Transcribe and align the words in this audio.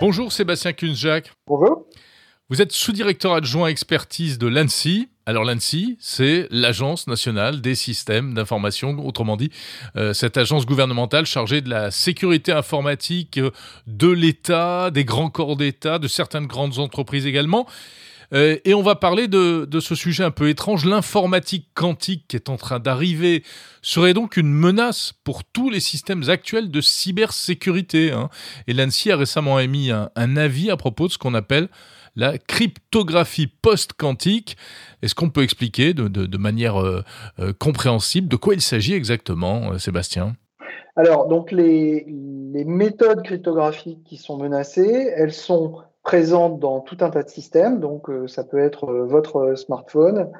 Bonjour 0.00 0.30
Sébastien 0.30 0.72
Kunzjak. 0.74 1.32
Bonjour. 1.46 1.86
Vous 2.50 2.60
êtes 2.60 2.72
sous-directeur 2.72 3.32
adjoint 3.32 3.68
expertise 3.68 4.38
de 4.38 4.46
l'ANSI. 4.46 5.08
Alors 5.24 5.44
l'ANSI, 5.44 5.96
c'est 6.00 6.48
l'Agence 6.50 7.06
nationale 7.06 7.60
des 7.60 7.74
systèmes 7.74 8.34
d'information, 8.34 8.94
autrement 9.06 9.36
dit, 9.36 9.50
euh, 9.96 10.12
cette 10.12 10.36
agence 10.36 10.66
gouvernementale 10.66 11.24
chargée 11.26 11.60
de 11.60 11.70
la 11.70 11.90
sécurité 11.90 12.52
informatique 12.52 13.40
de 13.86 14.08
l'État, 14.08 14.90
des 14.90 15.04
grands 15.04 15.30
corps 15.30 15.56
d'État, 15.56 15.98
de 15.98 16.08
certaines 16.08 16.46
grandes 16.46 16.78
entreprises 16.78 17.26
également. 17.26 17.66
Euh, 18.34 18.58
et 18.64 18.74
on 18.74 18.82
va 18.82 18.94
parler 18.94 19.28
de, 19.28 19.66
ce 19.80 19.94
sujet 19.94 20.24
un 20.24 20.30
peu 20.30 20.48
étrange. 20.48 20.84
L'informatique 20.84 21.68
quantique 21.74 22.26
qui 22.28 22.36
est 22.36 22.48
en 22.48 22.56
train 22.56 22.78
d'arriver 22.78 23.42
serait 23.82 24.14
donc 24.14 24.36
une 24.36 24.52
menace 24.52 25.12
pour 25.24 25.44
tous 25.44 25.70
les 25.70 25.80
systèmes 25.80 26.28
actuels 26.28 26.70
de 26.70 26.80
cybersécurité. 26.80 28.12
Hein. 28.12 28.28
Et 28.66 28.74
l'ANSI 28.74 29.12
a 29.12 29.16
récemment 29.16 29.58
émis 29.58 29.90
un, 29.90 30.36
avis 30.36 30.70
à 30.70 30.76
propos 30.76 31.06
de 31.06 31.12
ce 31.12 31.18
qu'on 31.18 31.34
appelle 31.34 31.68
la 32.16 32.36
cryptographie 32.36 33.46
post-quantique. 33.46 34.56
Est-ce 35.02 35.14
qu'on 35.14 35.30
peut 35.30 35.42
expliquer 35.42 35.94
de, 35.94 36.38
manière 36.38 36.80
euh, 36.80 37.04
euh, 37.38 37.52
compréhensible 37.52 38.28
de 38.28 38.36
quoi 38.36 38.54
il 38.54 38.60
s'agit 38.60 38.94
exactement, 38.94 39.78
Sébastien? 39.78 40.34
Alors, 40.96 41.28
donc 41.28 41.52
les, 41.52 42.06
les 42.52 42.64
méthodes 42.64 43.22
cryptographiques 43.22 44.02
qui 44.04 44.16
sont 44.16 44.36
menacées, 44.36 45.12
elles 45.16 45.32
sont 45.32 45.76
présente 46.08 46.58
dans 46.58 46.80
tout 46.80 46.96
un 47.02 47.10
tas 47.10 47.22
de 47.22 47.28
systèmes. 47.28 47.80
Donc, 47.80 48.08
euh, 48.08 48.26
ça 48.28 48.42
peut 48.42 48.58
être 48.58 48.90
euh, 48.90 49.04
votre 49.04 49.56
smartphone, 49.56 50.32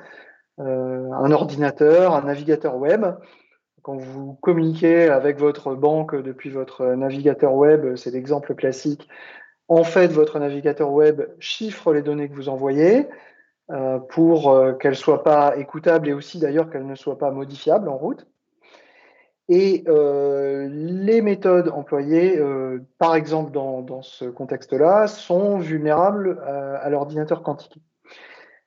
euh, 0.60 1.12
un 1.12 1.30
ordinateur, 1.30 2.14
un 2.14 2.22
navigateur 2.22 2.78
web. 2.78 3.04
Quand 3.82 3.98
vous 3.98 4.32
communiquez 4.40 5.10
avec 5.10 5.38
votre 5.38 5.74
banque 5.74 6.16
depuis 6.16 6.48
votre 6.48 6.86
navigateur 6.94 7.52
web, 7.52 7.96
c'est 7.96 8.10
l'exemple 8.10 8.54
classique. 8.54 9.06
En 9.68 9.84
fait, 9.84 10.06
votre 10.06 10.38
navigateur 10.38 10.90
web 10.90 11.20
chiffre 11.38 11.92
les 11.92 12.00
données 12.00 12.30
que 12.30 12.34
vous 12.34 12.48
envoyez 12.48 13.06
pour 14.08 14.58
qu'elles 14.80 14.92
ne 14.92 14.96
soient 14.96 15.22
pas 15.22 15.54
écoutables 15.58 16.08
et 16.08 16.14
aussi 16.14 16.38
d'ailleurs 16.38 16.70
qu'elles 16.70 16.86
ne 16.86 16.94
soient 16.94 17.18
pas 17.18 17.30
modifiables 17.30 17.88
en 17.88 17.98
route. 17.98 18.26
Et 19.48 19.84
euh, 19.88 20.68
les 20.70 21.22
méthodes 21.22 21.70
employées, 21.70 22.38
euh, 22.38 22.80
par 22.98 23.16
exemple 23.16 23.50
dans, 23.50 23.80
dans 23.80 24.02
ce 24.02 24.26
contexte-là, 24.26 25.06
sont 25.06 25.58
vulnérables 25.58 26.38
à, 26.46 26.76
à 26.76 26.90
l'ordinateur 26.90 27.42
quantique. 27.42 27.80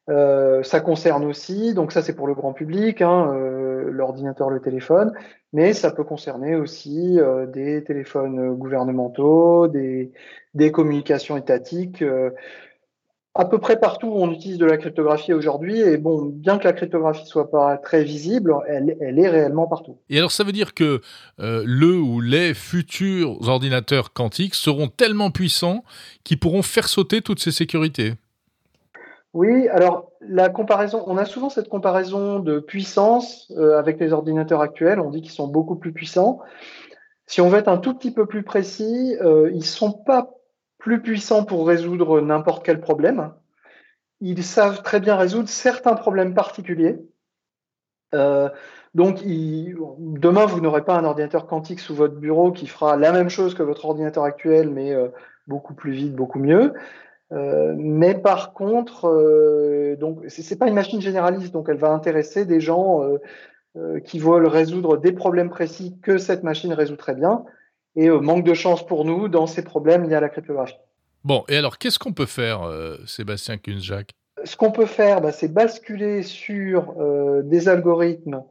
Euh, 0.09 0.63
ça 0.63 0.79
concerne 0.79 1.23
aussi, 1.25 1.75
donc 1.75 1.91
ça 1.91 2.01
c'est 2.01 2.15
pour 2.15 2.25
le 2.25 2.33
grand 2.33 2.53
public, 2.53 3.01
hein, 3.03 3.31
euh, 3.33 3.91
l'ordinateur, 3.91 4.49
le 4.49 4.59
téléphone, 4.59 5.13
mais 5.53 5.73
ça 5.73 5.91
peut 5.91 6.03
concerner 6.03 6.55
aussi 6.55 7.19
euh, 7.19 7.45
des 7.45 7.83
téléphones 7.83 8.55
gouvernementaux, 8.55 9.67
des, 9.67 10.11
des 10.55 10.71
communications 10.71 11.37
étatiques 11.37 12.03
à 13.33 13.45
peu 13.45 13.59
près 13.59 13.79
partout 13.79 14.07
où 14.07 14.15
on 14.15 14.31
utilise 14.31 14.57
de 14.57 14.65
la 14.65 14.77
cryptographie 14.77 15.33
aujourd'hui. 15.33 15.79
Et 15.79 15.97
bon, 15.97 16.25
bien 16.25 16.57
que 16.57 16.65
la 16.65 16.73
cryptographie 16.73 17.25
soit 17.25 17.49
pas 17.49 17.77
très 17.77 18.03
visible, 18.03 18.53
elle, 18.67 18.97
elle 18.99 19.19
est 19.19 19.29
réellement 19.29 19.67
partout. 19.67 19.97
Et 20.09 20.17
alors, 20.17 20.31
ça 20.31 20.43
veut 20.43 20.51
dire 20.51 20.73
que 20.73 21.01
euh, 21.39 21.63
le 21.65 21.95
ou 21.95 22.19
les 22.19 22.53
futurs 22.53 23.37
ordinateurs 23.47 24.11
quantiques 24.11 24.55
seront 24.55 24.87
tellement 24.87 25.31
puissants 25.31 25.83
qu'ils 26.23 26.39
pourront 26.39 26.61
faire 26.61 26.89
sauter 26.89 27.21
toutes 27.21 27.39
ces 27.39 27.51
sécurités? 27.51 28.13
Oui, 29.33 29.69
alors 29.69 30.11
la 30.19 30.49
comparaison, 30.49 31.03
on 31.07 31.17
a 31.17 31.23
souvent 31.23 31.49
cette 31.49 31.69
comparaison 31.69 32.39
de 32.39 32.59
puissance 32.59 33.49
euh, 33.55 33.79
avec 33.79 33.97
les 33.99 34.11
ordinateurs 34.11 34.59
actuels. 34.59 34.99
On 34.99 35.09
dit 35.09 35.21
qu'ils 35.21 35.31
sont 35.31 35.47
beaucoup 35.47 35.77
plus 35.77 35.93
puissants. 35.93 36.39
Si 37.27 37.39
on 37.39 37.47
veut 37.47 37.59
être 37.59 37.69
un 37.69 37.77
tout 37.77 37.93
petit 37.93 38.11
peu 38.11 38.25
plus 38.25 38.43
précis, 38.43 39.15
euh, 39.21 39.49
ils 39.53 39.63
sont 39.63 39.93
pas 39.93 40.31
plus 40.81 40.99
puissants 40.99 41.45
pour 41.45 41.67
résoudre 41.67 42.21
n'importe 42.21 42.65
quel 42.65 42.81
problème. 42.81 43.31
Ils 44.19 44.43
savent 44.43 44.81
très 44.81 44.99
bien 44.99 45.15
résoudre 45.15 45.47
certains 45.47 45.93
problèmes 45.93 46.33
particuliers. 46.33 46.99
Euh, 48.15 48.49
donc, 48.95 49.19
demain, 49.23 50.45
vous 50.47 50.59
n'aurez 50.59 50.83
pas 50.83 50.97
un 50.97 51.05
ordinateur 51.05 51.45
quantique 51.45 51.79
sous 51.79 51.95
votre 51.95 52.15
bureau 52.15 52.51
qui 52.51 52.65
fera 52.65 52.97
la 52.97 53.11
même 53.11 53.29
chose 53.29 53.53
que 53.53 53.63
votre 53.63 53.85
ordinateur 53.85 54.23
actuel, 54.23 54.69
mais 54.69 54.91
euh, 54.91 55.09
beaucoup 55.47 55.75
plus 55.75 55.91
vite, 55.91 56.15
beaucoup 56.15 56.39
mieux. 56.39 56.73
Euh, 57.31 57.73
mais 57.77 58.15
par 58.15 58.53
contre, 58.53 59.07
donc 59.99 60.23
c'est 60.27 60.57
pas 60.57 60.67
une 60.67 60.73
machine 60.73 60.99
généraliste, 60.99 61.53
donc 61.53 61.69
elle 61.69 61.77
va 61.77 61.91
intéresser 61.91 62.43
des 62.45 62.59
gens 62.59 63.01
qui 64.03 64.19
veulent 64.19 64.47
résoudre 64.47 64.97
des 64.97 65.13
problèmes 65.13 65.49
précis 65.49 65.95
que 66.01 66.17
cette 66.17 66.43
machine 66.43 66.73
résout 66.73 66.97
très 66.97 67.15
bien. 67.15 67.45
Et 67.95 68.07
euh, 68.07 68.19
manque 68.19 68.43
de 68.43 68.53
chance 68.53 68.85
pour 68.85 69.05
nous, 69.05 69.27
dans 69.27 69.47
ces 69.47 69.63
problèmes 69.63 70.07
liés 70.07 70.15
à 70.15 70.19
la 70.21 70.29
cryptographie. 70.29 70.77
Bon, 71.23 71.43
et 71.49 71.57
alors 71.57 71.77
qu'est-ce 71.77 71.99
qu'on 71.99 72.13
peut 72.13 72.25
faire, 72.25 72.63
euh, 72.63 72.97
Sébastien 73.05 73.57
Kunzjak? 73.57 74.11
Ce 74.43 74.55
qu'on 74.55 74.71
peut 74.71 74.85
faire, 74.85 75.21
bah, 75.21 75.31
c'est 75.31 75.49
basculer 75.49 76.23
sur 76.23 76.95
euh, 76.99 77.41
des 77.43 77.69
algorithmes 77.69 78.43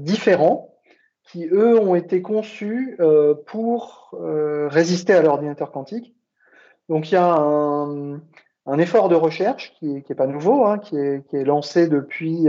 différents 0.00 0.74
qui, 1.22 1.46
eux, 1.46 1.78
ont 1.78 1.94
été 1.94 2.20
conçus 2.20 2.98
pour 3.46 4.10
résister 4.68 5.12
à 5.12 5.22
l'ordinateur 5.22 5.70
quantique. 5.70 6.16
Donc 6.88 7.12
il 7.12 7.14
y 7.14 7.16
a 7.16 7.36
un, 7.36 8.78
effort 8.78 9.08
de 9.08 9.14
recherche 9.14 9.72
qui 9.78 9.86
n'est 9.86 10.16
pas 10.16 10.26
nouveau, 10.26 10.64
hein, 10.64 10.78
qui, 10.78 10.96
est, 10.96 11.24
qui, 11.28 11.36
est, 11.36 11.44
lancé 11.44 11.86
depuis 11.86 12.48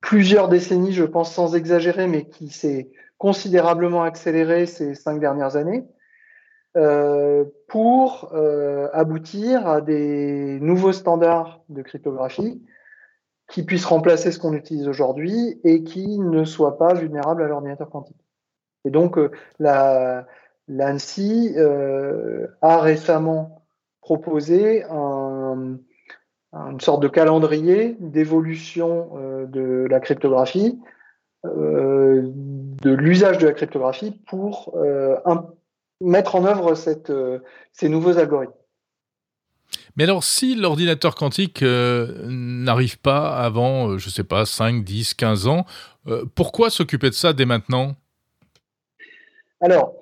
plusieurs 0.00 0.48
décennies, 0.48 0.92
je 0.92 1.04
pense 1.04 1.30
sans 1.30 1.54
exagérer, 1.54 2.06
mais 2.06 2.26
qui 2.26 2.48
s'est 2.48 2.90
considérablement 3.18 4.04
accéléré 4.04 4.66
ces 4.66 4.94
cinq 4.94 5.20
dernières 5.20 5.56
années 5.56 5.84
euh, 6.76 7.44
pour 7.66 8.30
euh, 8.32 8.88
aboutir 8.92 9.66
à 9.66 9.80
des 9.80 10.58
nouveaux 10.60 10.92
standards 10.92 11.60
de 11.68 11.82
cryptographie 11.82 12.62
qui 13.48 13.64
puissent 13.64 13.86
remplacer 13.86 14.30
ce 14.30 14.38
qu'on 14.38 14.52
utilise 14.52 14.86
aujourd'hui 14.86 15.58
et 15.64 15.82
qui 15.82 16.18
ne 16.18 16.44
soient 16.44 16.78
pas 16.78 16.94
vulnérables 16.94 17.42
à 17.42 17.48
l'ordinateur 17.48 17.90
quantique. 17.90 18.24
Et 18.84 18.90
donc, 18.90 19.18
euh, 19.18 19.30
la, 19.58 20.26
l'ANSI 20.68 21.56
a 22.60 22.78
récemment 22.78 23.64
proposé 24.00 24.84
un, 24.84 25.78
une 26.52 26.80
sorte 26.80 27.02
de 27.02 27.08
calendrier 27.08 27.96
d'évolution 27.98 29.10
de 29.46 29.86
la 29.88 30.00
cryptographie 30.00 30.78
de 32.82 32.90
l'usage 32.90 33.38
de 33.38 33.46
la 33.46 33.52
cryptographie 33.52 34.12
pour 34.26 34.74
euh, 34.76 35.16
mettre 36.00 36.34
en 36.36 36.44
œuvre 36.44 36.74
cette, 36.74 37.10
euh, 37.10 37.40
ces 37.72 37.88
nouveaux 37.88 38.18
algorithmes. 38.18 38.52
Mais 39.96 40.04
alors, 40.04 40.24
si 40.24 40.54
l'ordinateur 40.54 41.14
quantique 41.14 41.62
n'arrive 41.62 42.98
pas 43.00 43.36
avant, 43.36 43.98
je 43.98 44.06
ne 44.06 44.10
sais 44.10 44.24
pas, 44.24 44.46
5, 44.46 44.84
10, 44.84 45.14
15 45.14 45.46
ans, 45.48 45.66
pourquoi 46.34 46.70
s'occuper 46.70 47.10
de 47.10 47.14
ça 47.14 47.32
dès 47.32 47.44
maintenant? 47.44 47.96
Alors, 49.60 49.92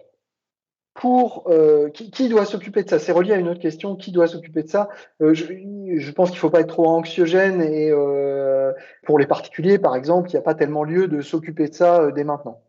pour 0.97 1.45
euh, 1.47 1.91
qui, 1.91 2.29
doit 2.29 2.47
s'occuper 2.47 2.83
de 2.83 2.89
ça? 2.89 2.99
C'est 2.99 3.13
relié 3.13 3.35
à 3.35 3.37
une 3.37 3.49
autre 3.49 3.61
question. 3.61 3.97
Qui 3.97 4.13
doit 4.13 4.27
s'occuper 4.27 4.63
de 4.63 4.69
ça? 4.69 4.89
Euh, 5.21 5.35
je, 5.35 6.11
pense 6.11 6.31
qu'il 6.31 6.39
ne 6.39 6.41
faut 6.41 6.51
pas 6.51 6.61
être 6.61 6.69
trop 6.69 6.89
anxiogène 6.89 7.63
et 7.63 7.91
euh, 7.91 8.73
pour 9.05 9.19
les 9.19 9.27
particuliers, 9.27 9.79
par 9.79 9.95
exemple, 9.95 10.31
il 10.31 10.33
n'y 10.33 10.39
a 10.39 10.43
pas 10.43 10.55
tellement 10.55 10.85
lieu 10.85 11.07
de 11.07 11.21
s'occuper 11.21 11.69
de 11.69 11.75
ça 11.75 12.11
dès 12.11 12.25
maintenant. 12.25 12.63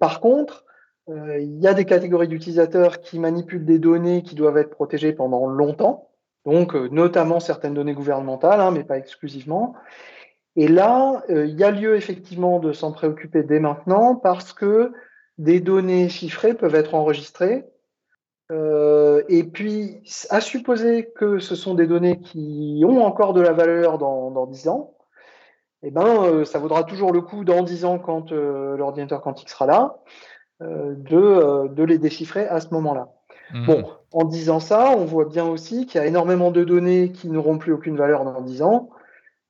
Par 0.00 0.20
contre, 0.20 0.64
il 1.08 1.60
y 1.60 1.68
a 1.68 1.74
des 1.74 1.84
catégories 1.84 2.26
d'utilisateurs 2.26 3.00
qui 3.00 3.20
manipulent 3.20 3.64
des 3.64 3.78
données 3.78 4.22
qui 4.22 4.34
doivent 4.34 4.56
être 4.56 4.70
protégées 4.70 5.12
pendant 5.12 5.46
longtemps, 5.46 6.10
donc 6.44 6.74
notamment 6.74 7.38
certaines 7.38 7.74
données 7.74 7.94
gouvernementales, 7.94 8.60
hein, 8.60 8.72
mais 8.72 8.82
pas 8.82 8.98
exclusivement. 8.98 9.74
Et 10.56 10.66
là, 10.66 11.22
il 11.28 11.56
y 11.56 11.62
a 11.62 11.70
lieu 11.70 11.94
effectivement 11.94 12.58
de 12.58 12.72
s'en 12.72 12.90
préoccuper 12.90 13.44
dès 13.44 13.60
maintenant 13.60 14.16
parce 14.16 14.52
que 14.52 14.92
des 15.38 15.60
données 15.60 16.08
chiffrées 16.08 16.54
peuvent 16.54 16.74
être 16.74 16.94
enregistrées. 16.94 17.64
Euh, 18.52 19.22
et 19.28 19.44
puis, 19.44 20.02
à 20.30 20.40
supposer 20.40 21.10
que 21.16 21.38
ce 21.38 21.54
sont 21.54 21.74
des 21.74 21.86
données 21.86 22.20
qui 22.20 22.82
ont 22.86 23.04
encore 23.04 23.32
de 23.32 23.40
la 23.40 23.52
valeur 23.52 23.98
dans, 23.98 24.30
dans 24.30 24.46
10 24.46 24.68
ans, 24.68 24.94
eh 25.82 25.90
ben, 25.90 26.24
euh, 26.24 26.44
ça 26.44 26.58
vaudra 26.58 26.84
toujours 26.84 27.12
le 27.12 27.20
coup 27.20 27.44
dans 27.44 27.62
10 27.62 27.84
ans, 27.84 27.98
quand 27.98 28.32
euh, 28.32 28.76
l'ordinateur 28.76 29.20
quantique 29.20 29.50
sera 29.50 29.66
là, 29.66 29.96
de, 30.60 31.68
de 31.68 31.84
les 31.84 31.98
déchiffrer 31.98 32.46
à 32.46 32.60
ce 32.60 32.68
moment-là. 32.72 33.08
Mmh. 33.52 33.66
Bon, 33.66 33.84
en 34.12 34.24
disant 34.24 34.58
ça, 34.58 34.94
on 34.96 35.04
voit 35.04 35.26
bien 35.26 35.44
aussi 35.44 35.84
qu'il 35.84 36.00
y 36.00 36.04
a 36.04 36.06
énormément 36.06 36.50
de 36.50 36.64
données 36.64 37.12
qui 37.12 37.28
n'auront 37.28 37.58
plus 37.58 37.72
aucune 37.72 37.96
valeur 37.96 38.24
dans 38.24 38.40
10 38.40 38.62
ans. 38.62 38.88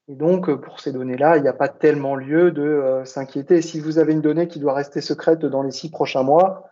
Et 0.08 0.14
donc, 0.14 0.48
euh, 0.48 0.56
pour 0.56 0.80
ces 0.80 0.92
données-là, 0.92 1.36
il 1.36 1.42
n'y 1.42 1.48
a 1.48 1.52
pas 1.52 1.68
tellement 1.68 2.14
lieu 2.14 2.52
de 2.52 2.62
euh, 2.62 3.04
s'inquiéter. 3.04 3.60
Si 3.62 3.80
vous 3.80 3.98
avez 3.98 4.12
une 4.12 4.20
donnée 4.20 4.46
qui 4.48 4.60
doit 4.60 4.74
rester 4.74 5.00
secrète 5.00 5.44
dans 5.44 5.62
les 5.62 5.72
six 5.72 5.90
prochains 5.90 6.22
mois, 6.22 6.70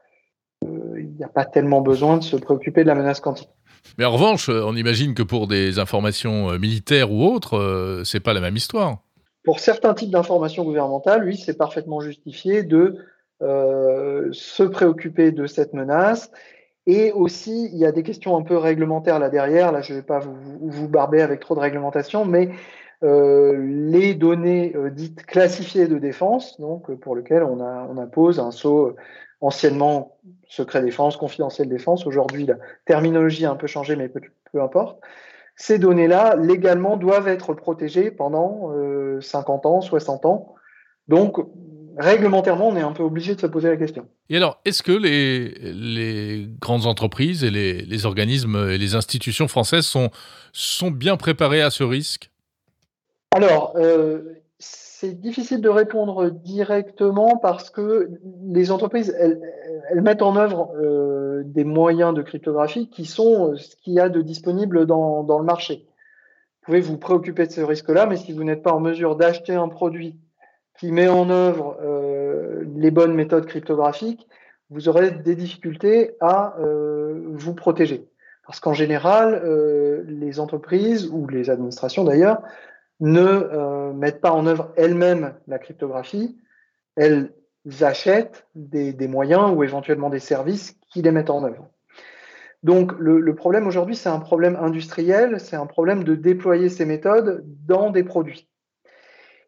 euh, 0.64 1.00
il 1.00 1.14
n'y 1.16 1.24
a 1.24 1.28
pas 1.28 1.44
tellement 1.44 1.80
besoin 1.80 2.16
de 2.18 2.22
se 2.22 2.36
préoccuper 2.36 2.82
de 2.82 2.88
la 2.88 2.94
menace 2.94 3.20
quantique. 3.20 3.50
Mais 3.98 4.04
en 4.04 4.12
revanche, 4.12 4.48
on 4.48 4.74
imagine 4.76 5.14
que 5.14 5.22
pour 5.22 5.46
des 5.46 5.78
informations 5.78 6.58
militaires 6.58 7.12
ou 7.12 7.22
autres, 7.22 8.02
c'est 8.04 8.20
pas 8.20 8.32
la 8.32 8.40
même 8.40 8.56
histoire. 8.56 8.98
pour 9.44 9.60
certains 9.60 9.92
types 9.92 10.10
d'informations 10.10 10.64
gouvernementales, 10.64 11.22
oui, 11.24 11.36
c'est 11.36 11.58
parfaitement 11.58 12.00
justifié 12.00 12.62
de 12.62 12.96
euh, 13.42 14.28
se 14.32 14.62
préoccuper 14.62 15.32
de 15.32 15.46
cette 15.46 15.74
menace. 15.74 16.30
Et 16.86 17.12
aussi, 17.12 17.68
il 17.72 17.78
y 17.78 17.84
a 17.84 17.92
des 17.92 18.02
questions 18.02 18.36
un 18.36 18.42
peu 18.42 18.56
réglementaires 18.56 19.18
là 19.18 19.28
derrière. 19.28 19.72
Là, 19.72 19.82
je 19.82 19.92
ne 19.92 19.98
vais 19.98 20.04
pas 20.04 20.20
vous, 20.20 20.34
vous, 20.62 20.88
barber 20.88 21.20
avec 21.20 21.40
trop 21.40 21.54
de 21.54 21.60
réglementation, 21.60 22.24
mais 22.24 22.48
euh, 22.48 22.52
les 23.04 24.14
données 24.14 24.72
euh, 24.74 24.90
dites 24.90 25.26
classifiées 25.26 25.88
de 25.88 25.98
défense, 25.98 26.58
donc 26.60 26.92
pour 27.00 27.16
lesquelles 27.16 27.42
on, 27.42 27.60
impose 27.98 28.40
un 28.40 28.50
saut 28.50 28.96
anciennement 29.40 30.16
secret 30.48 30.82
défense, 30.82 31.16
confidentiel 31.16 31.68
défense. 31.68 32.06
Aujourd'hui, 32.06 32.46
la 32.46 32.54
terminologie 32.86 33.44
a 33.44 33.50
un 33.50 33.56
peu 33.56 33.66
changé, 33.66 33.96
mais 33.96 34.08
peu, 34.08 34.20
importe. 34.62 35.00
Ces 35.56 35.78
données-là, 35.78 36.36
légalement, 36.36 36.96
doivent 36.96 37.28
être 37.28 37.52
protégées 37.54 38.10
pendant 38.10 38.72
50 39.20 39.66
ans, 39.66 39.80
60 39.80 40.24
ans. 40.26 40.54
Donc, 41.08 41.38
réglementairement, 41.98 42.68
on 42.68 42.76
est 42.76 42.82
un 42.82 42.92
peu 42.92 43.02
obligé 43.02 43.34
de 43.34 43.40
se 43.40 43.46
poser 43.46 43.68
la 43.68 43.76
question. 43.76 44.06
Et 44.30 44.36
alors, 44.36 44.60
est-ce 44.64 44.82
que 44.82 44.92
les, 44.92 46.48
grandes 46.60 46.86
entreprises 46.86 47.44
et 47.44 47.50
les, 47.50 48.06
organismes 48.06 48.70
et 48.70 48.78
les 48.78 48.94
institutions 48.94 49.48
françaises 49.48 49.86
sont, 49.86 50.90
bien 50.90 51.16
préparés 51.16 51.62
à 51.62 51.70
ce 51.70 51.84
risque? 51.84 52.30
Alors, 53.34 53.72
euh, 53.74 54.36
c'est 54.60 55.20
difficile 55.20 55.60
de 55.60 55.68
répondre 55.68 56.30
directement 56.30 57.36
parce 57.36 57.68
que 57.68 58.10
les 58.44 58.70
entreprises, 58.70 59.12
elles, 59.18 59.40
mettent 60.02 60.22
en 60.22 60.36
œuvre 60.36 60.72
euh, 60.76 61.42
des 61.44 61.64
moyens 61.64 62.14
de 62.14 62.22
cryptographie 62.22 62.88
qui 62.88 63.06
sont 63.06 63.56
ce 63.56 63.74
qu'il 63.74 63.94
y 63.94 63.98
a 63.98 64.08
de 64.08 64.22
disponible 64.22 64.86
dans, 64.86 65.26
le 65.38 65.44
marché. 65.44 65.84
Vous 65.84 66.66
pouvez 66.66 66.80
vous 66.80 66.96
préoccuper 66.96 67.48
de 67.48 67.50
ce 67.50 67.60
risque-là, 67.60 68.06
mais 68.06 68.16
si 68.16 68.32
vous 68.32 68.44
n'êtes 68.44 68.62
pas 68.62 68.72
en 68.72 68.78
mesure 68.78 69.16
d'acheter 69.16 69.54
un 69.54 69.68
produit 69.68 70.16
qui 70.78 70.92
met 70.92 71.08
en 71.08 71.28
œuvre 71.28 71.76
euh, 71.82 72.62
les 72.76 72.92
bonnes 72.92 73.14
méthodes 73.14 73.46
cryptographiques, 73.46 74.28
vous 74.70 74.88
aurez 74.88 75.10
des 75.10 75.34
difficultés 75.34 76.16
à 76.20 76.54
euh, 76.60 77.24
vous 77.26 77.54
protéger. 77.54 78.06
Parce 78.46 78.60
qu'en 78.60 78.74
général, 78.74 79.42
euh, 79.44 80.04
les 80.06 80.38
entreprises 80.38 81.10
ou 81.10 81.26
les 81.26 81.50
administrations 81.50 82.04
d'ailleurs 82.04 82.42
ne 83.04 83.92
mettent 83.92 84.20
pas 84.20 84.32
en 84.32 84.46
œuvre 84.46 84.72
elles-mêmes 84.76 85.34
la 85.46 85.58
cryptographie, 85.58 86.38
elles 86.96 87.32
achètent 87.80 88.46
des, 88.54 89.08
moyens 89.08 89.52
ou 89.54 89.62
éventuellement 89.62 90.10
des 90.10 90.20
services 90.20 90.76
qui 90.90 91.02
les 91.02 91.10
mettent 91.10 91.30
en 91.30 91.44
œuvre. 91.44 91.68
Donc 92.62 92.92
le, 92.98 93.20
le 93.20 93.34
problème 93.34 93.66
aujourd'hui, 93.66 93.94
c'est 93.94 94.08
un 94.08 94.20
problème 94.20 94.56
industriel, 94.56 95.38
c'est 95.38 95.56
un 95.56 95.66
problème 95.66 96.02
de 96.02 96.14
déployer 96.14 96.70
ces 96.70 96.86
méthodes 96.86 97.44
dans 97.66 97.90
des 97.90 98.04
produits. 98.04 98.48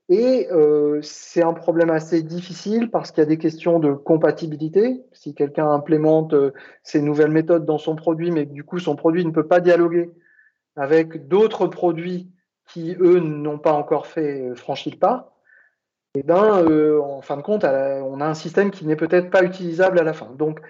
Et 0.09 0.47
euh, 0.53 1.01
c'est 1.03 1.43
un 1.43 1.53
problème 1.53 1.91
assez 1.91 2.23
difficile 2.23 2.91
parce 2.91 3.11
qu'il 3.11 3.23
y 3.23 3.27
a 3.27 3.29
des 3.29 3.39
questions 3.39 3.81
de 3.81 3.93
compatibilité. 3.93 5.03
Si 5.13 5.35
quelqu'un 5.35 5.69
implémente 5.69 6.33
euh, 6.33 6.53
ces 6.85 7.03
nouvelles 7.03 7.33
méthodes 7.33 7.65
dans 7.65 7.79
son 7.79 7.97
produit, 7.97 8.31
mais 8.31 8.45
du 8.45 8.63
coup 8.63 8.79
son 8.79 8.95
produit 8.95 9.25
ne 9.25 9.33
peut 9.33 9.49
pas 9.49 9.61
dialoguer 9.61 10.11
avec 10.77 11.27
d'autres 11.27 11.67
produits 11.67 12.31
qui, 12.67 12.97
eux, 13.01 13.21
n'ont 13.21 13.59
pas 13.59 13.73
encore 13.73 14.07
fait 14.07 14.41
euh, 14.41 14.55
franchi 14.55 14.91
le 14.91 14.99
pas, 14.99 15.33
eh 16.15 16.23
ben, 16.23 16.63
euh, 16.63 17.01
en 17.01 17.21
fin 17.21 17.37
de 17.37 17.43
compte, 17.43 17.65
on 17.65 18.21
a 18.21 18.27
un 18.27 18.35
système 18.35 18.71
qui 18.71 18.87
n'est 18.87 18.97
peut-être 18.97 19.31
pas 19.31 19.43
utilisable 19.43 19.99
à 19.99 20.03
la 20.03 20.15
fin. 20.15 20.31
Donc, 20.35 20.61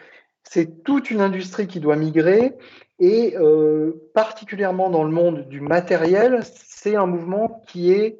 c'est 0.43 0.83
toute 0.83 1.11
une 1.11 1.21
industrie 1.21 1.67
qui 1.67 1.81
doit 1.81 1.97
migrer, 1.97 2.57
et 2.99 3.37
euh, 3.37 4.11
particulièrement 4.15 4.91
dans 4.91 5.05
le 5.05 5.11
monde 5.11 5.49
du 5.49 5.61
matériel, 5.61 6.41
c'est 6.45 6.97
un 6.97 7.07
mouvement 7.07 7.63
qui 7.67 7.93
est 7.93 8.19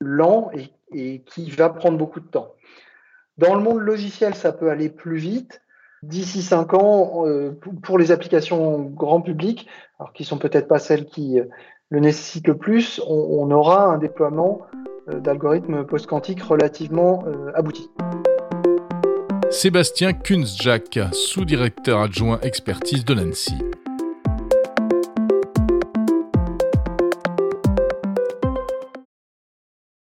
lent 0.00 0.50
et, 0.92 1.22
qui 1.22 1.50
va 1.50 1.70
prendre 1.70 1.98
beaucoup 1.98 2.20
de 2.20 2.28
temps. 2.28 2.54
Dans 3.36 3.54
le 3.54 3.62
monde 3.62 3.80
logiciel, 3.80 4.34
ça 4.34 4.52
peut 4.52 4.70
aller 4.70 4.88
plus 4.88 5.16
vite. 5.16 5.60
D'ici 6.02 6.42
cinq 6.42 6.74
ans, 6.74 7.24
pour 7.82 7.98
les 7.98 8.12
applications 8.12 8.80
grand 8.80 9.22
public, 9.22 9.66
alors 9.98 10.12
qui 10.12 10.24
sont 10.24 10.38
peut-être 10.38 10.68
pas 10.68 10.78
celles 10.78 11.06
qui 11.06 11.40
le 11.90 12.00
nécessitent 12.00 12.48
le 12.48 12.56
plus, 12.56 13.00
on, 13.06 13.50
aura 13.50 13.86
un 13.86 13.98
déploiement 13.98 14.62
euh, 15.08 15.20
d'algorithmes 15.20 15.84
post-quantiques 15.84 16.42
relativement 16.42 17.24
abouti. 17.54 17.90
Sébastien 19.50 20.12
Kunzjak, 20.12 20.98
sous-directeur 21.12 22.00
adjoint 22.00 22.40
expertise 22.40 23.04
de 23.04 23.14
l'ANSI. 23.14 23.54